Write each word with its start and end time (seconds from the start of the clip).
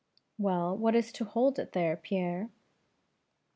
"Well, 0.39 0.75
what 0.75 0.95
is 0.95 1.11
to 1.11 1.25
hold 1.25 1.59
it 1.59 1.73
there, 1.73 1.95
Pierre?" 1.95 2.49